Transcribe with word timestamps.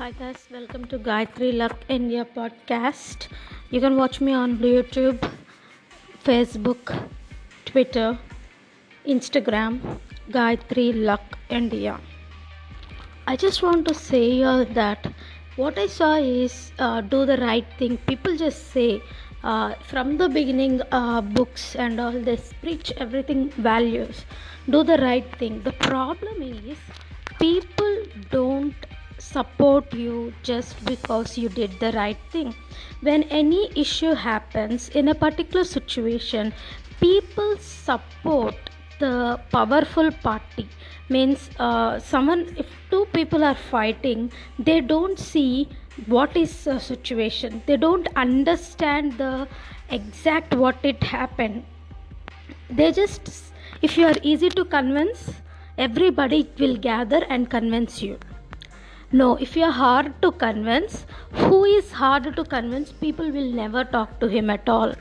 Hi 0.00 0.12
guys, 0.18 0.44
welcome 0.50 0.84
to 0.90 0.98
Gayatri 0.98 1.48
Luck 1.54 1.80
India 1.86 2.24
podcast. 2.36 3.26
You 3.70 3.80
can 3.80 3.96
watch 3.96 4.18
me 4.18 4.32
on 4.32 4.56
YouTube, 4.56 5.18
Facebook, 6.24 6.92
Twitter, 7.66 8.18
Instagram, 9.06 9.98
Gayatri 10.30 11.04
Luck 11.04 11.36
India. 11.50 12.00
I 13.26 13.36
just 13.36 13.62
want 13.62 13.86
to 13.88 13.92
say 13.92 14.30
here 14.30 14.64
that 14.64 15.06
what 15.56 15.78
I 15.78 15.86
saw 15.86 16.14
is 16.14 16.72
uh, 16.78 17.02
do 17.02 17.26
the 17.26 17.36
right 17.36 17.66
thing. 17.78 17.98
People 18.06 18.38
just 18.38 18.72
say 18.72 19.02
uh, 19.44 19.74
from 19.86 20.16
the 20.16 20.30
beginning, 20.30 20.80
uh, 20.92 21.20
books 21.20 21.76
and 21.76 22.00
all 22.00 22.18
this 22.30 22.54
preach 22.62 22.90
everything 22.96 23.50
values. 23.50 24.24
Do 24.70 24.82
the 24.82 24.96
right 24.96 25.30
thing. 25.36 25.62
The 25.62 25.72
problem 25.72 26.40
is 26.40 26.78
support 29.32 29.92
you 29.92 30.32
just 30.42 30.84
because 30.84 31.36
you 31.38 31.48
did 31.48 31.78
the 31.80 31.92
right 31.92 32.18
thing. 32.30 32.54
When 33.00 33.24
any 33.24 33.70
issue 33.76 34.12
happens 34.14 34.88
in 34.90 35.08
a 35.08 35.14
particular 35.14 35.64
situation, 35.64 36.52
people 37.00 37.56
support 37.58 38.54
the 38.98 39.40
powerful 39.50 40.10
party. 40.10 40.68
Means 41.08 41.50
uh, 41.58 41.98
someone 41.98 42.54
if 42.56 42.66
two 42.90 43.06
people 43.12 43.42
are 43.42 43.56
fighting 43.56 44.30
they 44.58 44.80
don't 44.80 45.18
see 45.18 45.68
what 46.06 46.36
is 46.36 46.64
the 46.64 46.78
situation. 46.78 47.62
They 47.66 47.76
don't 47.76 48.08
understand 48.16 49.18
the 49.18 49.48
exact 49.90 50.54
what 50.54 50.76
it 50.84 51.02
happened 51.02 51.64
they 52.78 52.92
just 52.92 53.30
if 53.82 53.96
you 53.98 54.06
are 54.06 54.16
easy 54.22 54.48
to 54.48 54.64
convince 54.64 55.30
everybody 55.76 56.48
will 56.58 56.76
gather 56.76 57.24
and 57.28 57.50
convince 57.50 58.00
you 58.02 58.18
no, 59.12 59.36
if 59.36 59.56
you're 59.56 59.70
hard 59.72 60.20
to 60.22 60.30
convince, 60.32 61.04
who 61.32 61.64
is 61.64 61.90
hard 61.92 62.34
to 62.36 62.44
convince? 62.44 62.92
People 62.92 63.30
will 63.30 63.50
never 63.50 63.84
talk 63.84 64.20
to 64.20 64.28
him 64.28 64.50
at 64.50 64.68
all. 64.68 64.94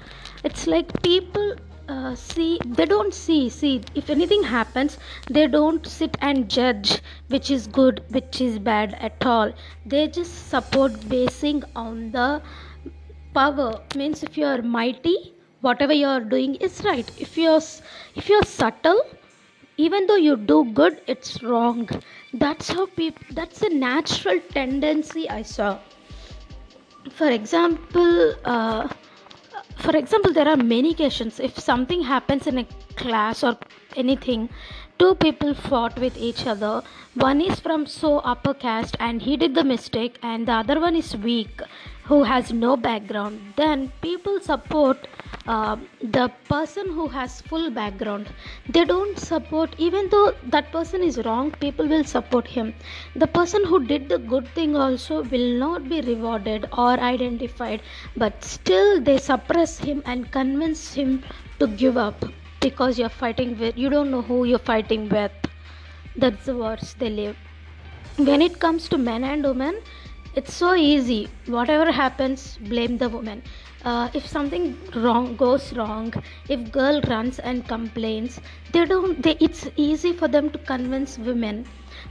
It's 0.44 0.66
like 0.66 1.02
people 1.04 1.56
uh, 1.90 2.16
see, 2.16 2.60
they 2.66 2.86
don't 2.86 3.14
see. 3.14 3.50
See, 3.50 3.82
if 3.96 4.10
anything 4.10 4.44
happens, 4.44 4.98
they 5.30 5.48
don't 5.48 5.86
sit 5.86 6.18
and 6.22 6.50
judge 6.50 7.02
which 7.28 7.50
is 7.52 7.68
good, 7.68 8.04
which 8.10 8.42
is 8.42 8.60
bad 8.60 8.96
at 9.00 9.26
all. 9.26 9.52
They 9.86 10.08
just 10.08 10.50
support 10.50 11.10
basing 11.10 11.64
on 11.76 12.12
the 12.12 12.42
power. 13.34 13.82
Means 13.96 14.24
if 14.24 14.38
you 14.38 14.46
are 14.46 14.62
mighty, 14.62 15.34
whatever 15.62 15.94
you 15.94 16.08
are 16.08 16.22
doing 16.22 16.56
is 16.56 16.84
right. 16.84 17.10
If 17.20 17.38
you're 17.38 17.62
if 18.16 18.30
you're 18.30 18.44
subtle, 18.44 19.02
even 19.86 20.08
though 20.08 20.22
you 20.28 20.36
do 20.36 20.58
good 20.80 21.02
it's 21.08 21.42
wrong. 21.44 21.88
That's 22.34 22.70
how 22.70 22.86
people 22.88 23.36
that's 23.40 23.62
a 23.62 23.70
natural 23.70 24.40
tendency 24.56 25.30
i 25.30 25.42
saw. 25.42 25.70
For 27.20 27.30
example 27.30 28.36
uh, 28.44 28.90
for 29.78 29.96
example 29.96 30.34
there 30.34 30.50
are 30.54 30.58
many 30.58 30.94
cases 30.94 31.40
if 31.40 31.58
something 31.58 32.04
happens 32.04 32.48
in 32.48 32.58
a 32.64 32.68
class 33.04 33.44
or 33.44 33.58
anything 33.96 34.50
two 35.00 35.16
people 35.16 35.54
fought 35.54 35.98
with 36.00 36.18
each 36.18 36.46
other. 36.46 36.84
One 37.14 37.42
is 37.42 37.60
from 37.60 37.86
so 37.86 38.18
upper 38.20 38.54
caste 38.54 38.98
and 39.00 39.22
he 39.22 39.38
did 39.38 39.56
the 39.56 39.64
mistake 39.64 40.20
and 40.22 40.48
the 40.48 40.58
other 40.64 40.80
one 40.80 40.96
is 40.96 41.16
weak 41.16 41.62
who 42.04 42.24
has 42.24 42.52
no 42.52 42.76
background. 42.76 43.54
Then 43.56 43.92
people 44.02 44.42
support 44.42 45.08
uh, 45.48 45.78
the 46.02 46.28
person 46.48 46.88
who 46.92 47.08
has 47.08 47.42
full 47.42 47.70
background 47.72 48.28
they 48.68 48.84
don't 48.86 49.18
support 49.20 49.74
even 49.78 50.08
though 50.10 50.34
that 50.56 50.72
person 50.72 51.02
is 51.04 51.18
wrong 51.26 51.52
people 51.52 51.88
will 51.88 52.04
support 52.04 52.48
him. 52.48 52.74
The 53.16 53.28
person 53.28 53.64
who 53.66 53.84
did 53.86 54.10
the 54.10 54.18
good 54.20 54.48
thing 54.50 54.76
also 54.76 55.24
will 55.24 55.52
not 55.60 55.90
be 55.90 56.02
rewarded 56.02 56.68
or 56.72 56.92
identified 57.12 57.82
but 58.16 58.44
still 58.44 59.02
they 59.02 59.18
suppress 59.18 59.78
him 59.80 60.04
and 60.06 60.32
convince 60.32 60.94
him 60.94 61.24
to 61.60 61.68
give 61.68 61.98
up 61.98 62.26
because 62.62 63.00
you're 63.00 63.10
fighting 63.24 63.58
with 63.60 63.78
you 63.78 63.90
don't 63.90 64.12
know 64.12 64.22
who 64.22 64.44
you're 64.46 64.60
fighting 64.74 65.10
with. 65.10 65.32
That's 66.16 66.46
the 66.46 66.56
words 66.56 66.94
they 66.96 67.10
live. 67.10 67.38
When 68.18 68.42
it 68.42 68.60
comes 68.60 68.90
to 68.90 68.98
men 68.98 69.24
and 69.24 69.44
women 69.44 69.82
it's 70.36 70.54
so 70.54 70.76
easy. 70.76 71.28
Whatever 71.48 71.92
happens 71.92 72.58
blame 72.62 72.98
the 72.98 73.10
woman 73.10 73.42
uh, 73.86 74.10
if 74.14 74.26
something 74.28 74.78
wrong 74.96 75.36
goes 75.36 75.74
wrong 75.74 76.14
if 76.50 76.72
girl 76.72 77.02
runs 77.08 77.40
and 77.40 77.68
complains 77.68 78.40
they 78.74 78.86
don't 78.86 79.24
they, 79.24 79.38
it's 79.40 79.68
easy 79.76 80.14
for 80.14 80.28
them 80.28 80.50
to 80.50 80.58
convince 80.60 81.18
women 81.18 81.66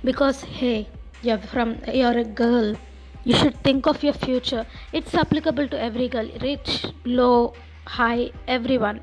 because 0.05 0.43
hey 0.43 0.89
you're 1.23 1.39
from 1.39 1.79
you're 1.93 2.19
a 2.19 2.25
girl. 2.25 2.77
You 3.25 3.35
should 3.35 3.57
think 3.63 3.87
of 3.87 4.03
your 4.03 4.13
future. 4.13 4.65
It's 4.93 5.15
applicable 5.15 5.69
to 5.69 5.81
every 5.81 6.09
girl 6.09 6.29
rich 6.41 6.87
low 7.05 7.55
high 7.87 8.31
everyone. 8.47 9.01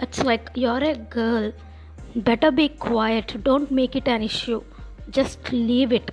It's 0.00 0.22
like 0.22 0.50
you're 0.54 0.82
a 0.82 0.96
girl. 0.96 1.52
Better 2.16 2.50
be 2.50 2.68
quiet. 2.68 3.36
Don't 3.44 3.70
make 3.70 3.96
it 3.96 4.08
an 4.08 4.22
issue. 4.22 4.62
Just 5.10 5.52
leave 5.52 5.92
it. 5.92 6.10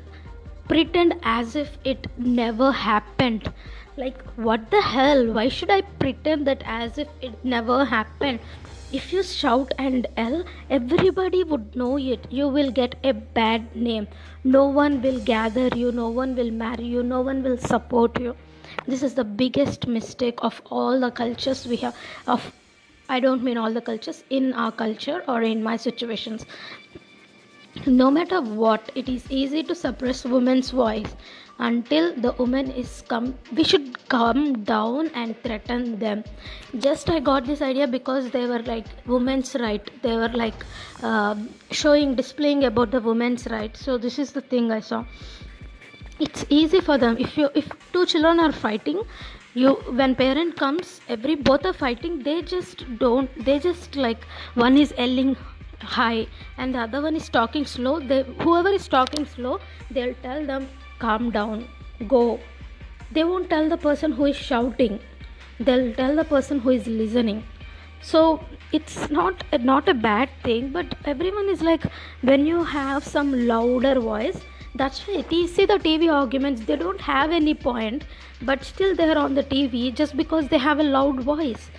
Pretend 0.67 1.15
as 1.23 1.55
if 1.55 1.77
it 1.83 2.07
never 2.17 2.71
happened 2.71 3.51
like 3.99 4.21
what 4.47 4.69
the 4.71 4.81
hell? 4.81 5.21
Why 5.33 5.47
should 5.49 5.69
i 5.69 5.81
pretend 6.03 6.47
that 6.47 6.63
as 6.65 6.97
if 6.97 7.07
it 7.21 7.45
never 7.53 7.83
happened? 7.85 8.39
If 8.99 9.11
you 9.13 9.23
shout 9.23 9.73
and 9.77 10.07
yell 10.17 10.43
everybody 10.77 11.43
would 11.43 11.75
know 11.75 11.97
it. 11.97 12.27
You 12.29 12.47
will 12.59 12.71
get 12.71 12.95
a 13.03 13.13
bad 13.39 13.75
name. 13.75 14.07
No 14.43 14.65
one 14.67 15.01
will 15.01 15.19
gather 15.31 15.67
you. 15.81 15.91
No 15.91 16.07
one 16.21 16.35
will 16.35 16.51
marry 16.51 16.85
you. 16.85 17.03
No 17.03 17.21
one 17.21 17.43
will 17.43 17.57
support 17.57 18.19
you. 18.19 18.35
This 18.87 19.03
is 19.03 19.13
the 19.15 19.23
biggest 19.43 19.87
mistake 19.87 20.39
of 20.49 20.61
all 20.69 20.99
the 20.99 21.11
cultures 21.11 21.67
we 21.67 21.77
have 21.83 21.95
of 22.27 22.51
i 23.13 23.19
don't 23.23 23.43
mean 23.45 23.57
all 23.59 23.73
the 23.77 23.81
cultures 23.85 24.17
in 24.39 24.51
our 24.63 24.71
culture 24.79 25.15
or 25.27 25.37
in 25.41 25.63
my 25.67 25.75
situations 25.83 26.45
no 27.85 28.09
matter 28.11 28.41
what 28.41 28.91
it 28.95 29.07
is 29.09 29.29
easy 29.29 29.63
to 29.63 29.75
suppress 29.75 30.25
women's 30.25 30.71
voice. 30.71 31.15
Until 31.61 32.15
the 32.15 32.31
woman 32.39 32.71
is 32.71 33.03
come 33.09 33.35
we 33.53 33.65
should 33.65 34.07
come 34.07 34.63
down 34.63 35.07
and 35.13 35.35
threaten 35.43 35.99
them. 35.99 36.23
Just 36.77 37.09
i 37.09 37.19
got 37.19 37.45
this 37.45 37.61
idea 37.61 37.85
because 37.85 38.29
they 38.31 38.45
were 38.45 38.59
like 38.59 38.85
women's 39.05 39.55
right. 39.55 39.89
They 40.01 40.15
were 40.15 40.29
like 40.29 40.65
uh, 41.03 41.35
showing 41.71 42.15
displaying 42.15 42.63
about 42.63 42.91
the 42.91 43.01
women's 43.01 43.45
right. 43.47 43.75
So 43.75 43.97
this 43.97 44.19
is 44.19 44.31
the 44.31 44.41
thing 44.41 44.71
i 44.71 44.79
saw. 44.79 45.03
It's 46.19 46.45
easy 46.49 46.79
for 46.79 46.97
them. 46.97 47.17
If 47.19 47.37
you 47.37 47.49
if 47.53 47.69
two 47.91 48.05
children 48.05 48.39
are 48.39 48.53
fighting 48.53 49.01
you 49.53 49.73
when 49.99 50.15
parent 50.15 50.55
comes 50.55 51.01
every 51.09 51.35
both 51.35 51.65
are 51.65 51.73
fighting 51.73 52.19
they 52.23 52.41
just 52.41 52.83
don't 52.99 53.45
they 53.45 53.57
just 53.59 53.95
like 53.95 54.25
one 54.53 54.77
is 54.77 54.93
yelling 54.97 55.35
high 55.81 56.27
and 56.57 56.75
the 56.75 56.79
other 56.79 57.01
one 57.01 57.15
is 57.15 57.29
talking 57.29 57.65
slow. 57.65 57.99
They 57.99 58.23
whoever 58.41 58.69
is 58.69 58.87
talking 58.87 59.25
slow 59.25 59.59
they'll 59.91 60.15
tell 60.23 60.45
them 60.45 60.67
calm 60.99 61.31
down 61.31 61.67
go. 62.07 62.39
They 63.11 63.23
won't 63.23 63.49
tell 63.49 63.69
the 63.69 63.77
person 63.77 64.11
who 64.11 64.25
is 64.25 64.35
shouting. 64.35 64.99
They'll 65.59 65.93
tell 65.93 66.15
the 66.15 66.23
person 66.23 66.59
who 66.59 66.69
is 66.69 66.87
listening. 66.87 67.43
So 68.01 68.43
it's 68.71 69.09
not 69.09 69.43
not 69.61 69.89
a 69.89 69.93
bad 69.93 70.29
thing 70.43 70.71
but 70.71 70.93
everyone 71.05 71.49
is 71.49 71.61
like 71.61 71.85
when 72.21 72.45
you 72.45 72.63
have 72.63 73.03
some 73.03 73.31
louder 73.47 73.99
voice 73.99 74.41
that's 74.75 74.99
why 75.07 75.21
see 75.53 75.65
the 75.65 75.77
tv 75.85 76.11
arguments 76.13 76.61
they 76.65 76.75
don't 76.75 77.01
have 77.01 77.31
any 77.31 77.53
point 77.53 78.03
but 78.43 78.63
still 78.63 78.95
they're 78.95 79.17
on 79.17 79.33
the 79.33 79.43
tv 79.43 79.93
just 80.01 80.15
because 80.15 80.47
they 80.49 80.59
have 80.59 80.79
a 80.79 80.83
loud 80.83 81.21
voice 81.21 81.71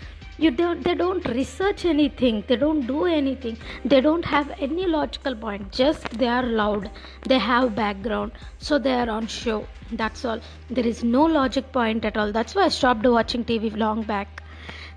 you 0.42 0.50
don't 0.50 0.84
they 0.84 0.94
don't 0.94 1.26
research 1.38 1.84
anything 1.84 2.42
they 2.48 2.56
don't 2.56 2.86
do 2.86 3.04
anything 3.04 3.56
they 3.84 4.00
don't 4.00 4.24
have 4.24 4.50
any 4.66 4.86
logical 4.86 5.34
point 5.44 5.70
just 5.80 6.08
they 6.22 6.30
are 6.36 6.46
loud 6.60 6.90
they 7.32 7.38
have 7.38 7.74
background 7.74 8.32
so 8.58 8.78
they 8.78 8.94
are 9.02 9.10
on 9.10 9.26
show 9.26 9.58
that's 9.92 10.24
all. 10.24 10.40
There 10.68 10.86
is 10.86 11.02
no 11.02 11.24
logic 11.24 11.72
point 11.72 12.04
at 12.04 12.16
all 12.16 12.32
that's 12.32 12.54
why 12.54 12.64
i 12.64 12.68
stopped 12.68 13.06
watching 13.06 13.44
tv 13.44 13.76
long 13.76 14.02
back. 14.02 14.42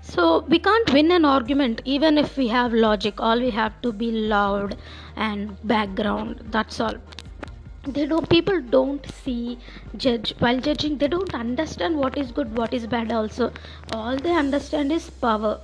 So 0.02 0.44
we 0.48 0.58
can't 0.58 0.92
win 0.92 1.10
an 1.10 1.24
argument 1.24 1.80
even 1.84 2.18
if 2.18 2.36
we 2.36 2.48
have 2.48 2.72
logic 2.72 3.20
all 3.20 3.40
we 3.40 3.50
have 3.50 3.80
to 3.82 3.92
be 3.92 4.10
loud 4.12 4.76
and 5.16 5.56
background 5.64 6.42
that's 6.50 6.80
all 6.80 6.94
they 7.86 8.06
don't 8.06 8.28
people 8.28 8.60
don't 8.60 9.06
see 9.12 9.58
judge 9.96 10.34
while 10.38 10.58
judging 10.58 10.98
they 10.98 11.08
don't 11.08 11.34
understand 11.34 11.96
what 11.96 12.16
is 12.16 12.32
good 12.32 12.56
what 12.56 12.74
is 12.74 12.86
bad 12.86 13.12
also. 13.12 13.52
All 13.92 14.16
they 14.16 14.34
understand 14.34 14.92
is 14.92 15.10
power. 15.10 15.60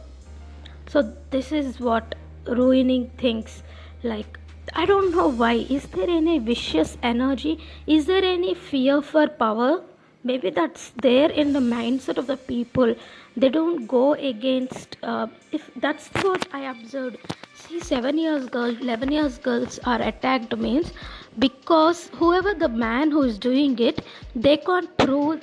So 0.89 1.13
this 1.31 1.53
is 1.53 1.81
what 1.81 2.15
ruining 2.47 3.11
things 3.19 3.63
like 4.03 4.39
i 4.75 4.87
don't 4.87 5.11
know 5.15 5.29
why. 5.29 5.53
Is 5.79 5.87
there 5.89 6.09
any 6.09 6.39
vicious 6.39 6.97
energy? 7.03 7.59
Is 7.87 8.07
there 8.07 8.25
any 8.25 8.55
fear 8.55 9.03
for 9.03 9.27
power 9.29 9.83
maybe 10.23 10.51
that's 10.51 10.91
there 11.03 11.31
in 11.31 11.53
the 11.53 11.61
mindset 11.61 12.19
of 12.19 12.27
the 12.27 12.37
people. 12.37 12.95
They 13.37 13.49
don't 13.49 13.87
go 13.87 14.15
against 14.15 14.97
uh, 15.03 15.29
if 15.53 15.71
that's 15.77 16.09
what 16.23 16.47
i 16.53 16.61
observed. 16.71 17.19
See 17.55 17.81
7 17.81 18.19
years 18.19 18.47
girls 18.49 18.81
11 18.81 19.13
years 19.13 19.39
girls 19.39 19.79
are 19.85 20.01
attacked 20.03 20.57
means 20.57 20.93
because 21.39 22.09
whoever 22.15 22.55
the 22.55 22.69
man 22.69 23.11
who 23.11 23.23
is 23.23 23.39
doing 23.39 23.79
it 23.79 24.05
they 24.35 24.57
can't 24.57 24.97
prove 24.99 25.41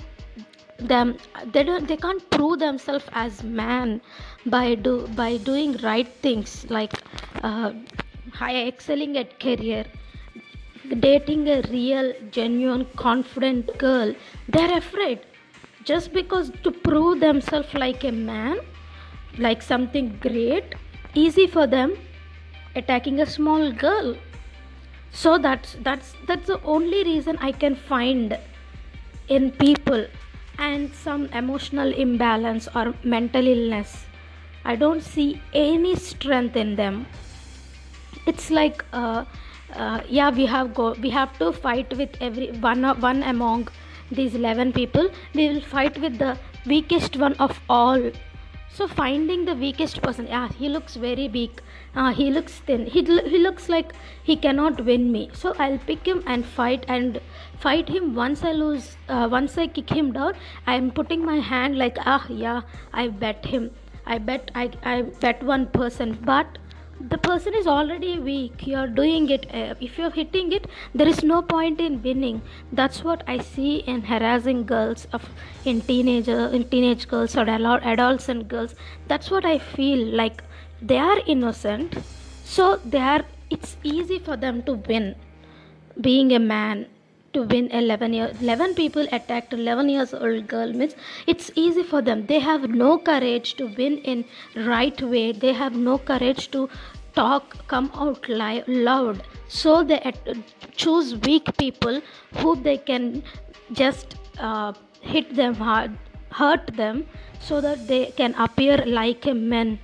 them 0.79 1.17
they 1.53 1.63
don't 1.63 1.87
they 1.87 1.97
can't 1.97 2.29
prove 2.29 2.59
themselves 2.59 3.05
as 3.13 3.43
man 3.43 3.99
by 4.45 4.75
do 4.75 5.07
by 5.21 5.37
doing 5.37 5.75
right 5.83 6.07
things 6.21 6.65
like 6.69 6.93
uh, 7.43 7.71
high 8.33 8.55
excelling 8.67 9.17
at 9.17 9.39
career 9.39 9.85
dating 10.95 11.47
a 11.47 11.61
real 11.69 12.13
genuine 12.31 12.85
confident 12.95 13.77
girl 13.77 14.13
they're 14.47 14.77
afraid. 14.77 15.19
Just 15.83 16.11
because 16.13 16.51
to 16.63 16.71
prove 16.71 17.19
themselves 17.19 17.73
like 17.73 18.03
a 18.03 18.11
man 18.11 18.59
like 19.37 19.61
something 19.61 20.17
great 20.19 20.75
easy 21.13 21.47
for 21.47 21.67
them 21.67 21.97
attacking 22.75 23.19
a 23.21 23.25
small 23.25 23.71
girl. 23.71 24.15
So 25.11 25.37
that's 25.37 25.75
that's 25.81 26.13
that's 26.27 26.47
the 26.47 26.61
only 26.63 27.03
reason 27.03 27.37
i 27.39 27.51
can 27.51 27.75
find 27.75 28.37
in 29.27 29.51
people 29.51 30.05
and 30.57 30.93
some 30.93 31.25
emotional 31.27 31.93
imbalance 31.93 32.67
or 32.75 32.93
mental 33.03 33.47
illness. 33.47 34.05
I 34.65 34.75
don't 34.75 35.01
see 35.01 35.41
any 35.53 35.95
strength 35.95 36.55
in 36.55 36.75
them. 36.75 37.05
It's 38.25 38.49
like 38.51 38.83
uh, 38.91 39.25
uh, 39.75 40.01
yeah 40.07 40.29
we 40.29 40.45
have 40.45 40.73
go 40.73 40.93
we 41.01 41.09
have 41.09 41.37
to 41.39 41.51
fight 41.51 41.95
with 41.97 42.15
every 42.21 42.51
one 42.51 42.83
one 43.01 43.23
among 43.23 43.67
these 44.11 44.35
11 44.35 44.73
people. 44.73 45.09
We 45.33 45.49
will 45.49 45.61
fight 45.61 45.99
with 45.99 46.17
the 46.17 46.37
weakest 46.65 47.17
one 47.17 47.33
of 47.33 47.59
all. 47.69 48.11
So 48.69 48.87
finding 48.87 49.45
the 49.45 49.55
weakest 49.55 50.01
person 50.01 50.27
yeah 50.27 50.49
he 50.49 50.69
looks 50.69 50.95
very 50.95 51.27
weak. 51.27 51.61
Uh, 51.95 52.13
he 52.13 52.29
looks 52.29 52.59
thin. 52.59 52.85
He, 52.85 53.01
he 53.01 53.39
looks 53.39 53.69
like 53.69 53.93
he 54.23 54.35
cannot 54.35 54.85
win 54.85 55.11
me. 55.11 55.29
So 55.33 55.55
i'll 55.59 55.79
pick 55.79 56.05
him 56.05 56.23
and 56.27 56.45
fight 56.45 56.85
and 56.87 57.19
fight 57.59 57.89
him. 57.89 58.13
Once 58.15 58.43
i 58.43 58.51
lose 58.51 58.95
uh, 59.09 59.27
once 59.31 59.57
i 59.57 59.67
kick 59.67 59.89
him 59.89 60.13
down 60.13 60.33
i'm 60.67 60.91
putting 60.91 61.25
my 61.25 61.39
hand 61.39 61.77
like 61.77 61.97
ah 62.05 62.25
yeah 62.29 62.61
i 62.93 63.07
bet 63.07 63.45
him. 63.45 63.71
I 64.05 64.19
bet 64.19 64.51
i, 64.55 64.71
I 64.83 65.01
bet 65.01 65.43
one 65.43 65.67
person. 65.67 66.17
But 66.23 66.57
the 66.99 67.17
person 67.17 67.53
is 67.53 67.67
already 67.67 68.17
weak 68.17 68.65
you're 68.65 68.87
doing 68.87 69.29
it 69.29 69.45
uh, 69.53 69.75
if 69.79 69.97
you're 69.97 70.11
hitting 70.11 70.51
it 70.51 70.67
there 70.95 71.07
is 71.07 71.23
no 71.23 71.41
point 71.41 71.79
in 71.79 72.01
winning. 72.01 72.41
That's 72.71 73.03
what 73.03 73.23
i 73.27 73.37
see 73.37 73.77
in 73.77 74.01
harassing 74.01 74.65
girls 74.65 75.07
of 75.13 75.29
in 75.65 75.81
teenager 75.81 76.47
in 76.47 76.67
teenage 76.69 77.07
girls 77.07 77.37
or 77.37 77.47
adolescent 77.49 78.47
girls. 78.47 78.75
That's 79.07 79.29
what 79.29 79.45
i 79.45 79.57
feel 79.57 80.05
like 80.07 80.43
they 80.81 80.97
are 80.97 81.19
innocent 81.25 81.97
so 82.43 82.77
they 82.85 82.99
are 82.99 83.23
it's 83.49 83.77
easy 83.83 84.19
for 84.19 84.35
them 84.35 84.63
to 84.63 84.73
win. 84.73 85.15
Being 85.99 86.33
a 86.33 86.39
man 86.39 86.87
to 87.33 87.43
win 87.43 87.69
11 87.71 88.13
years 88.13 88.41
11 88.41 88.73
people 88.75 89.07
attacked 89.11 89.53
11 89.53 89.89
years 89.89 90.13
old 90.13 90.47
girl 90.47 90.71
means 90.73 90.95
it's 91.27 91.51
easy 91.55 91.83
for 91.83 92.01
them. 92.01 92.25
They 92.25 92.39
have 92.39 92.69
no 92.69 92.97
courage 92.97 93.55
to 93.55 93.67
win 93.77 93.97
in 93.99 94.25
right 94.55 95.01
way. 95.01 95.31
They 95.31 95.53
have 95.53 95.75
no 95.75 95.97
courage 95.97 96.49
to 96.51 96.69
talk 97.15 97.55
come 97.67 97.91
out 97.93 98.27
li- 98.29 98.63
loud. 98.67 99.23
So 99.47 99.83
they 99.83 99.99
at- 99.99 100.35
choose 100.75 101.15
weak 101.27 101.55
people 101.57 102.01
who 102.37 102.55
they 102.55 102.77
can 102.77 103.23
just 103.73 104.15
uh, 104.39 104.73
hit 105.01 105.35
them 105.35 105.55
hard 105.55 105.97
hurt 106.31 106.67
them 106.75 107.05
so 107.39 107.61
that 107.61 107.87
they 107.87 108.05
can 108.17 108.33
appear 108.35 108.77
like 108.85 109.25
a 109.25 109.33
man. 109.33 109.79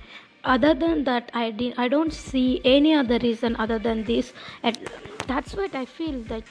Other 0.52 0.74
than 0.74 1.04
that 1.04 1.30
i 1.42 1.44
i 1.84 1.88
don't 1.88 2.12
see 2.12 2.60
any 2.64 2.94
other 2.94 3.18
reason 3.18 3.56
other 3.56 3.78
than 3.78 4.04
this. 4.04 4.32
And 4.62 4.78
that's 5.26 5.54
what 5.54 5.74
i 5.74 5.84
feel 5.86 6.16
like 6.28 6.44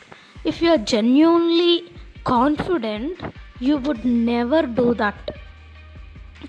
if 0.43 0.61
you 0.61 0.69
are 0.71 0.77
genuinely 0.77 1.91
confident 2.23 3.19
you 3.59 3.77
would 3.77 4.03
never 4.05 4.63
do 4.63 4.93
that. 4.95 5.15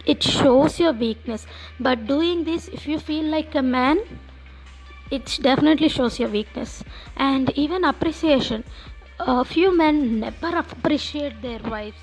It 0.04 0.22
shows 0.22 0.80
your 0.80 0.92
weakness. 0.92 1.46
But 1.78 2.06
doing 2.06 2.44
this 2.44 2.68
if 2.68 2.86
you 2.86 2.98
feel 2.98 3.24
like 3.24 3.54
a 3.54 3.62
man 3.62 4.00
it 5.10 5.38
definitely 5.42 5.88
shows 5.88 6.18
your 6.18 6.28
weakness. 6.28 6.82
And 7.16 7.50
even 7.50 7.84
appreciation. 7.84 8.64
A 9.20 9.44
few 9.44 9.76
men 9.76 10.18
never 10.20 10.56
appreciate 10.56 11.40
their 11.40 11.60
wives. 11.60 11.96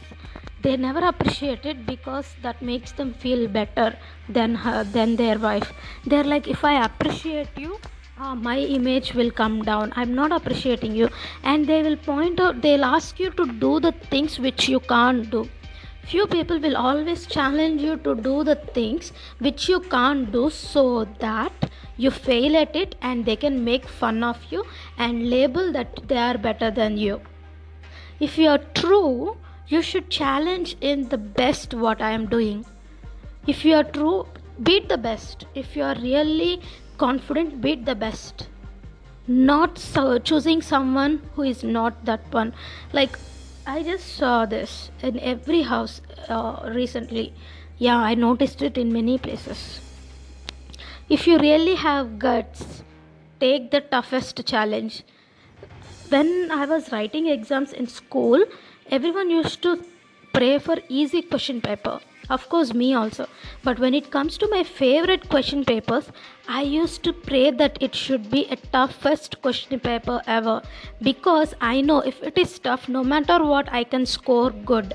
They 0.61 0.77
never 0.77 1.05
appreciate 1.05 1.65
it 1.65 1.85
because 1.85 2.35
that 2.41 2.61
makes 2.61 2.91
them 2.91 3.13
feel 3.13 3.47
better 3.47 3.97
than 4.29 4.55
her 4.55 4.83
than 4.83 5.15
their 5.15 5.37
wife. 5.39 5.73
They're 6.05 6.23
like 6.23 6.47
if 6.47 6.63
i 6.63 6.85
appreciate 6.85 7.49
you 7.57 7.79
uh, 8.21 8.35
my 8.35 8.57
image 8.59 9.13
will 9.13 9.31
come 9.31 9.61
down. 9.63 9.93
I'm 9.95 10.13
not 10.13 10.31
appreciating 10.31 10.95
you. 10.95 11.09
And 11.43 11.67
they 11.67 11.81
will 11.83 11.97
point 11.97 12.39
out 12.39 12.61
they'll 12.61 12.85
ask 12.85 13.19
you 13.19 13.31
to 13.31 13.45
do 13.45 13.79
the 13.79 13.91
things 14.11 14.39
which 14.39 14.69
you 14.69 14.79
can't 14.79 15.29
do. 15.29 15.49
Few 16.03 16.27
people 16.27 16.59
will 16.59 16.77
always 16.77 17.25
challenge 17.25 17.81
you 17.81 17.97
to 17.97 18.15
do 18.15 18.43
the 18.43 18.55
things 18.55 19.11
which 19.39 19.69
you 19.69 19.79
can't 19.79 20.31
do 20.31 20.49
so 20.49 21.05
that 21.19 21.69
you 21.97 22.11
fail 22.11 22.57
at 22.57 22.75
it 22.75 22.95
and 23.01 23.25
they 23.25 23.35
can 23.35 23.63
make 23.63 23.87
fun 23.87 24.23
of 24.23 24.37
you 24.49 24.65
and 24.97 25.29
label 25.29 25.71
that 25.71 26.07
they 26.07 26.17
are 26.17 26.37
better 26.37 26.71
than 26.71 26.97
you. 26.97 27.21
If 28.19 28.37
you 28.37 28.49
are 28.49 28.63
true 28.81 29.37
you 29.67 29.81
should 29.81 30.09
challenge 30.09 30.75
in 30.81 31.07
the 31.09 31.17
best 31.17 31.73
what 31.73 32.01
i 32.01 32.11
am 32.11 32.25
doing. 32.27 32.65
If 33.47 33.63
you 33.63 33.75
are 33.75 33.83
true 33.83 34.25
beat 34.63 34.89
the 34.89 34.97
best. 34.97 35.45
If 35.55 35.75
you 35.75 35.83
are 35.83 35.95
really 35.95 36.61
confident 37.01 37.61
beat 37.61 37.85
the 37.85 37.95
best. 37.95 38.47
Not 39.27 39.77
so 39.77 40.19
choosing 40.19 40.61
someone 40.61 41.21
who 41.35 41.43
is 41.43 41.63
not 41.63 42.05
that 42.05 42.33
one. 42.39 42.53
Like 42.99 43.17
i 43.71 43.83
just 43.87 44.15
saw 44.19 44.45
this 44.51 44.75
in 45.09 45.19
every 45.31 45.61
house 45.71 46.01
uh, 46.29 46.69
recently. 46.75 47.25
Yeah 47.77 47.97
i 48.11 48.13
noticed 48.23 48.61
it 48.69 48.77
in 48.83 48.93
many 48.93 49.17
places. 49.27 49.63
If 51.17 51.27
you 51.27 51.39
really 51.39 51.75
have 51.75 52.17
guts 52.19 52.83
take 53.39 53.71
the 53.71 53.81
toughest 53.95 54.45
challenge. 54.53 55.03
When 56.09 56.29
i 56.59 56.65
was 56.75 56.91
writing 56.91 57.27
exams 57.37 57.73
in 57.81 57.87
school 57.87 58.45
everyone 58.97 59.29
used 59.39 59.61
to 59.67 59.77
pray 60.33 60.57
for 60.59 60.77
easy 60.89 61.21
question 61.21 61.61
paper. 61.61 61.99
Of 62.29 62.47
course 62.47 62.73
me 62.73 62.93
also. 62.93 63.27
But 63.63 63.79
when 63.79 63.93
it 63.93 64.09
comes 64.11 64.37
to 64.37 64.47
my 64.47 64.63
favorite 64.63 65.27
question 65.29 65.65
papers 65.65 66.11
i 66.47 66.61
used 66.61 67.03
to 67.07 67.13
pray 67.13 67.51
that 67.61 67.77
it 67.87 67.95
should 67.95 68.29
be 68.31 68.45
a 68.45 68.55
toughest 68.75 69.41
question 69.41 69.79
paper 69.79 70.21
ever. 70.25 70.61
Because 71.01 71.55
i 71.59 71.81
know 71.81 71.99
if 71.99 72.21
it 72.23 72.37
is 72.37 72.57
tough 72.59 72.87
no 72.97 73.03
matter 73.03 73.43
what 73.43 73.71
i 73.71 73.83
can 73.83 74.05
score 74.05 74.51
good. 74.51 74.93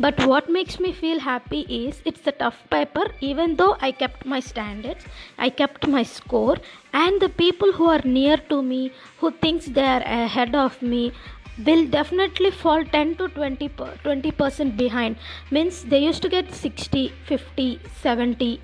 But 0.00 0.24
what 0.30 0.48
makes 0.48 0.78
me 0.78 0.92
feel 0.92 1.18
happy 1.18 1.62
is 1.76 2.00
it's 2.04 2.24
a 2.24 2.32
tough 2.32 2.58
paper. 2.70 3.06
Even 3.20 3.56
though 3.56 3.76
i 3.80 3.90
kept 3.90 4.24
my 4.24 4.38
standards 4.38 5.04
i 5.46 5.50
kept 5.50 5.88
my 5.88 6.04
score. 6.04 6.58
And 6.92 7.20
the 7.20 7.28
people 7.28 7.72
who 7.72 7.86
are 7.86 8.02
near 8.04 8.36
to 8.52 8.62
me 8.62 8.92
who 9.18 9.32
thinks 9.32 9.66
they 9.66 9.88
are 9.96 10.02
ahead 10.02 10.54
of 10.54 10.80
me 10.80 11.12
will 11.66 11.86
definitely 11.86 12.50
fall 12.50 12.84
10 12.84 13.16
to 13.16 13.28
20 13.28 13.68
20 14.02 14.30
percent 14.32 14.76
behind. 14.76 15.16
Means 15.50 15.84
they 15.84 16.02
used 16.04 16.22
to 16.22 16.28
get 16.28 16.52
60 16.52 17.12
50 17.26 17.80
70 18.02 18.60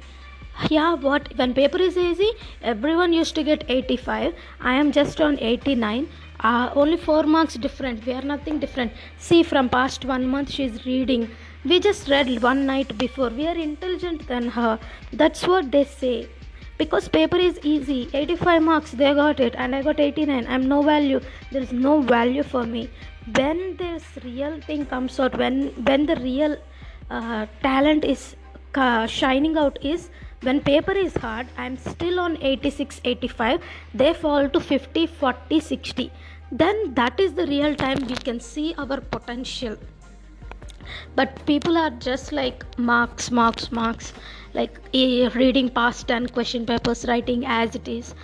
yeah 0.71 0.95
what 0.95 1.37
when 1.37 1.53
paper 1.53 1.79
is 1.79 1.97
easy 1.97 2.29
everyone 2.63 3.13
used 3.13 3.35
to 3.35 3.43
get 3.43 3.65
85 3.69 4.35
i 4.61 4.75
am 4.75 4.93
just 4.93 5.21
on 5.21 5.37
89 5.41 6.07
uh, 6.41 6.71
only 6.75 6.97
4 6.99 7.23
marks 7.25 7.55
different. 7.55 8.05
We 8.05 8.13
are 8.13 8.23
nothing 8.23 8.59
different. 8.59 8.93
See 9.19 9.43
from 9.43 9.69
past 9.69 10.05
one 10.05 10.27
month 10.27 10.51
she 10.51 10.65
is 10.65 10.85
reading. 10.85 11.31
We 11.65 11.81
just 11.81 12.09
read 12.09 12.43
one 12.43 12.67
night 12.67 12.99
before. 12.99 13.31
We 13.31 13.47
are 13.47 13.57
intelligent 13.57 14.27
than 14.29 14.49
her. 14.49 14.79
That's 15.13 15.47
what 15.47 15.71
they 15.71 15.85
say 15.85 16.29
because 16.78 17.09
paper 17.09 17.37
is 17.37 17.59
easy. 17.62 18.09
85 18.12 18.62
marks 18.62 18.90
they 18.90 19.12
got 19.14 19.40
it 19.40 19.54
and 19.57 19.75
i 19.75 19.83
got 19.83 20.00
89 20.00 20.47
i'm 20.49 20.69
no 20.69 20.83
value. 20.83 21.21
There 21.50 21.62
is 21.62 21.73
no 21.73 22.00
value 22.00 22.43
for 22.43 22.64
me. 22.64 22.90
When 23.35 23.76
this 23.76 24.04
real 24.25 24.61
thing 24.61 24.87
comes 24.87 25.19
out 25.21 25.37
when 25.38 25.69
when 25.90 26.07
the 26.07 26.16
real 26.16 26.57
uh, 27.11 27.47
talent 27.62 28.04
is 28.04 28.37
uh, 28.75 29.07
shining 29.07 29.57
out 29.57 29.78
is 29.83 30.11
when 30.43 30.61
paper 30.61 30.93
is 30.93 31.14
hard 31.16 31.47
i'm 31.57 31.76
still 31.78 32.19
on 32.21 32.37
86 32.43 33.00
85 33.04 33.62
they 33.95 34.12
fall 34.12 34.49
to 34.49 34.61
50 34.61 35.07
40 35.07 35.61
60 35.61 36.11
then 36.62 36.95
that 36.95 37.19
is 37.19 37.33
the 37.35 37.47
real 37.47 37.75
time 37.75 38.07
we 38.07 38.14
can 38.14 38.38
see 38.38 38.75
our 38.78 39.00
potential. 39.00 39.76
But 41.16 41.45
people 41.47 41.76
are 41.76 41.90
just 41.90 42.33
like 42.33 42.64
marks 42.78 43.31
marks 43.31 43.73
marks 43.73 44.12
like 44.54 44.78
reading 45.34 45.68
past 45.68 46.11
and 46.11 46.32
question 46.32 46.64
papers 46.66 47.04
writing 47.08 47.44
as 47.46 47.75
it 47.75 47.88
is. 47.88 48.14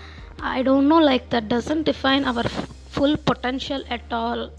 I 0.41 0.63
don't 0.63 0.89
know 0.89 0.99
like 0.99 1.31
that 1.31 1.49
doesn't 1.49 1.85
define 1.85 2.25
our 2.25 2.45
full 2.45 3.17
potential 3.17 3.83
at 3.91 4.13
all. 4.13 4.51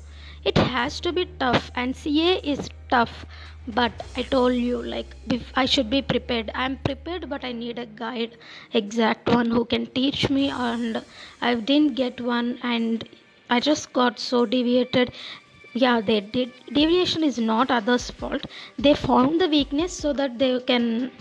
It 0.44 0.58
has 0.58 1.00
to 1.02 1.12
be 1.14 1.26
tough 1.40 1.72
and 1.76 1.96
ca 1.96 2.40
is 2.54 2.70
tough 2.90 3.26
but 3.68 3.92
i 4.18 4.24
told 4.24 4.54
you 4.56 4.82
like 4.84 5.16
i 5.56 5.66
should 5.66 5.90
be 5.90 6.02
prepared. 6.02 6.52
I'm 6.54 6.78
prepared 6.78 7.30
but 7.30 7.44
i 7.46 7.52
need 7.52 7.80
a 7.80 7.86
guide 7.86 8.38
exact 8.74 9.30
one 9.30 9.52
who 9.52 9.66
can 9.66 9.86
teach 9.88 10.30
me 10.30 10.50
and 10.50 11.04
i 11.42 11.54
didn't 11.56 11.96
get 11.96 12.20
one 12.22 12.58
and 12.64 13.08
i 13.50 13.60
just 13.60 13.94
got 13.94 14.20
so 14.20 14.46
deviated. 14.46 15.12
Yeah 15.74 16.02
they 16.02 16.20
did 16.22 16.52
deviation 16.74 17.24
is 17.24 17.38
not 17.40 17.72
others 17.72 18.10
fault. 18.12 18.46
They 18.78 18.94
found 18.94 19.40
the 19.40 19.48
weakness 19.48 19.94
so 19.94 20.14
that 20.14 20.38
they 20.40 20.60
can 20.60 21.12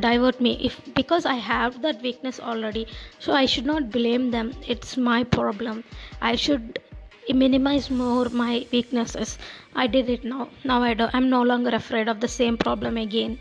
divert 0.00 0.40
me 0.40 0.52
if 0.68 0.80
because 0.94 1.24
i 1.26 1.34
have 1.34 1.80
that 1.82 2.00
weakness 2.02 2.40
already. 2.40 2.86
So 3.18 3.32
i 3.32 3.46
should 3.46 3.66
not 3.66 3.90
blame 3.90 4.30
them. 4.30 4.52
It's 4.66 4.96
my 4.96 5.24
problem. 5.24 5.84
I 6.20 6.34
should 6.36 6.78
minimize 7.28 7.90
more 7.90 8.28
my 8.28 8.66
weaknesses. 8.72 9.38
I 9.74 9.86
did 9.86 10.08
it 10.10 10.24
now. 10.24 10.48
Now 10.64 10.82
i 10.82 10.94
do 10.94 11.08
i'm 11.12 11.30
no 11.30 11.42
longer 11.42 11.70
afraid 11.74 12.08
of 12.08 12.20
the 12.20 12.28
same 12.28 12.56
problem 12.58 12.96
again. 12.96 13.38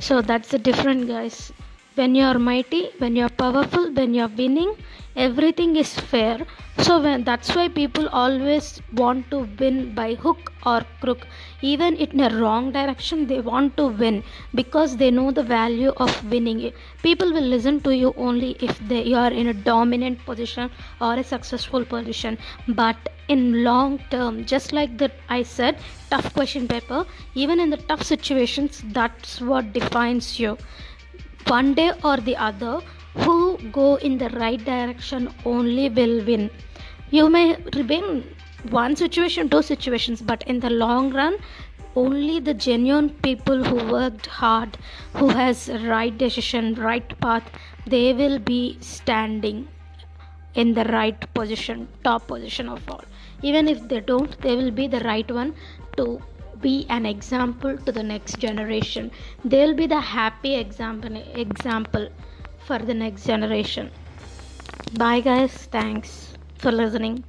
So 0.00 0.20
that's 0.22 0.48
the 0.50 0.58
different 0.58 1.08
guys 1.08 1.52
when 1.96 2.14
you 2.14 2.24
are 2.30 2.38
mighty 2.38 2.82
when 2.98 3.16
you 3.16 3.24
are 3.28 3.34
powerful 3.44 3.84
when 3.98 4.14
you 4.14 4.22
are 4.26 4.34
winning 4.42 4.72
everything 5.16 5.76
is 5.76 5.98
fair. 5.98 6.38
So 6.78 7.00
when 7.00 7.24
that's 7.24 7.54
why 7.56 7.68
people 7.68 8.06
always 8.10 8.82
want 8.92 9.30
to 9.30 9.38
win 9.58 9.94
by 9.94 10.14
hook 10.14 10.52
or 10.66 10.82
crook. 11.00 11.26
Even 11.62 11.96
in 11.96 12.20
a 12.20 12.28
wrong 12.38 12.70
direction 12.70 13.26
they 13.26 13.40
want 13.40 13.76
to 13.78 13.86
win 13.86 14.22
because 14.54 14.96
they 14.98 15.10
know 15.10 15.30
the 15.30 15.42
value 15.42 15.92
of 15.96 16.30
winning. 16.30 16.72
People 17.02 17.32
will 17.32 17.48
listen 17.56 17.80
to 17.80 17.96
you 17.96 18.12
only 18.18 18.50
if 18.60 18.78
they 18.88 19.02
you 19.04 19.16
are 19.16 19.32
in 19.32 19.46
a 19.46 19.54
dominant 19.54 20.24
position 20.26 20.70
or 21.00 21.14
a 21.14 21.24
successful 21.24 21.84
position. 21.84 22.38
But 22.68 22.96
in 23.28 23.64
long 23.64 23.98
term 24.10 24.44
just 24.44 24.72
like 24.72 24.92
that 24.98 25.12
i 25.28 25.42
said 25.42 25.76
tough 26.10 26.32
question 26.32 26.68
paper 26.68 27.04
even 27.34 27.58
in 27.58 27.70
the 27.70 27.76
tough 27.88 28.04
situations 28.10 28.82
that's 28.98 29.40
what 29.40 29.72
defines 29.72 30.38
you 30.38 30.56
one 31.48 31.74
day 31.74 31.92
or 32.02 32.16
the 32.18 32.36
other 32.36 32.80
who 33.14 33.58
go 33.72 33.96
in 33.96 34.18
the 34.18 34.28
right 34.30 34.62
direction 34.64 35.32
only 35.44 35.88
will 35.88 36.24
win. 36.24 36.50
You 37.10 37.28
may 37.30 37.56
win 37.74 38.24
one 38.70 38.96
situation 38.96 39.48
two 39.48 39.62
situations 39.62 40.20
but 40.20 40.42
in 40.44 40.60
the 40.60 40.70
long 40.70 41.12
run 41.12 41.36
only 41.94 42.40
the 42.40 42.52
genuine 42.52 43.10
people 43.26 43.62
who 43.64 43.76
worked 43.92 44.26
hard 44.26 44.76
who 45.14 45.28
has 45.28 45.68
right 45.84 46.16
decision 46.18 46.74
right 46.74 47.18
path 47.20 47.48
they 47.86 48.12
will 48.12 48.38
be 48.38 48.76
standing 48.80 49.66
in 50.54 50.74
the 50.74 50.84
right 50.84 51.26
position 51.34 51.86
top 52.02 52.26
position 52.26 52.68
of 52.68 52.90
all. 52.90 53.04
Even 53.42 53.68
if 53.68 53.88
they 53.88 54.00
don't 54.00 54.40
they 54.40 54.56
will 54.56 54.70
be 54.70 54.88
the 54.88 55.00
right 55.00 55.30
one 55.30 55.54
to 55.96 56.20
be 56.60 56.86
an 56.88 57.06
example 57.06 57.76
to 57.78 57.92
the 57.92 58.02
next 58.02 58.38
generation. 58.38 59.10
They'll 59.44 59.74
be 59.74 59.86
the 59.86 60.00
happy 60.00 60.54
example 60.56 61.16
example 61.34 62.08
for 62.58 62.78
the 62.78 62.94
next 62.94 63.24
generation. 63.24 63.90
Bye 64.94 65.20
guys. 65.20 65.52
Thanks 65.52 66.34
for 66.58 66.72
listening 66.72 67.24